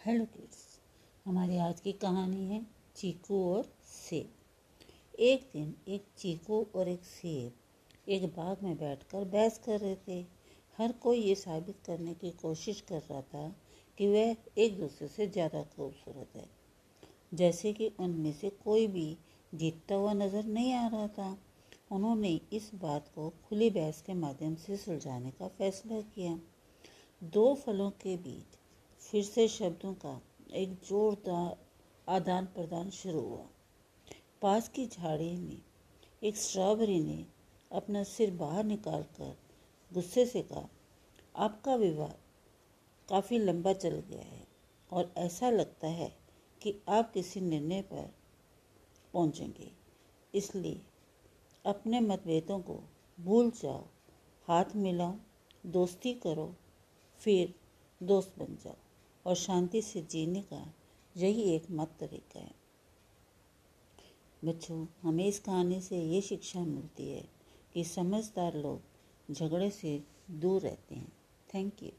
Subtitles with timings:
[0.00, 0.58] Hello kids,
[1.26, 2.60] हमारी आज की कहानी है
[2.96, 9.58] चीकू और सेब। एक दिन एक चीकू और एक सेब एक बाग में बैठकर बहस
[9.58, 10.20] कर रहे थे।
[10.78, 13.46] हर कोई ये साबित करने की कोशिश कर रहा था
[13.98, 16.46] कि वह एक दूसरे से ज़्यादा खूबसूरत है।
[17.34, 19.16] जैसे कि उनमें से कोई भी
[19.52, 21.36] जीतता हुआ नज़र नहीं आ रहा था।
[21.92, 26.38] उन्होंने इस बात को खुली बहस के माध्यम से सुलझाने का फैसला किया।
[27.22, 28.58] दो फलों के बीच
[29.00, 30.20] फिर से शब्दों का
[30.54, 31.56] एक जोरदार
[32.08, 33.46] आदान प्रदान शुरू हुआ।
[34.42, 35.62] पास की झाड़ी में
[36.22, 37.24] एक स्ट्रॉबेरी ने
[37.70, 39.36] अपना सिर बाहर निकाल कर
[39.90, 40.68] गुस्से से कहा,
[41.36, 42.12] आपका विवाह
[43.08, 44.46] काफ़ी लंबा चल गया है
[44.90, 46.08] और ऐसा लगता है
[46.62, 48.10] कि आप किसी निर्णय पर
[49.14, 49.70] पहुँचेंगे।
[50.34, 50.80] इसलिए
[51.64, 52.78] अपने मतभेदों को
[53.18, 53.84] भूल जाओ,
[54.48, 55.14] हाथ मिलाओ,
[55.66, 56.54] दोस्ती करो,
[57.20, 57.54] फिर
[58.00, 58.76] दोस्त बन जाओ।
[59.26, 60.74] और शांति से जीने का
[61.16, 62.54] यही एक मत तरीका है।
[64.44, 67.28] बच्चों हमें इस कहानी से ये शिक्षा मिलती है
[67.74, 68.80] कि समझदार लोग
[69.34, 71.12] झगड़े से दूर रहते हैं।
[71.54, 71.90] Thank you.